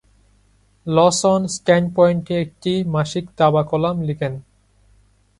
লসন 0.87 1.41
স্ট্যান্ডপয়েন্টে 1.55 2.33
একটি 2.41 2.73
মাসিক 2.95 3.25
দাবা 3.37 3.61
কলাম 3.63 3.95
লেখেন। 4.01 4.33